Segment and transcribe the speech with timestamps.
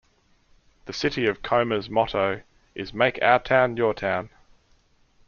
[0.85, 2.41] The City of Comer's motto
[2.73, 4.31] is "Make Our Town Your Town".